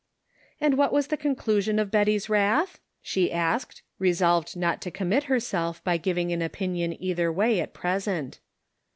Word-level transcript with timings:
"And 0.59 0.79
what 0.79 0.91
was 0.91 1.09
the 1.09 1.15
conclusion 1.15 1.77
of 1.77 1.91
Betty's 1.91 2.27
wrath?" 2.27 2.79
she 3.11 3.31
asked, 3.31 3.83
resolved 3.99 4.57
not 4.57 4.81
to 4.81 4.89
commit 4.89 5.25
herself 5.25 5.83
by 5.83 5.97
giving 5.97 6.33
an 6.33 6.41
opinion 6.41 6.99
either 6.99 7.31
way 7.31 7.59
at 7.59 7.75
present. 7.75 8.39